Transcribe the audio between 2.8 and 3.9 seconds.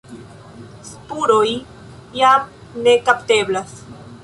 ne kapteblas.